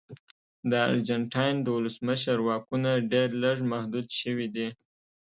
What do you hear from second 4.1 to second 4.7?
شوي دي.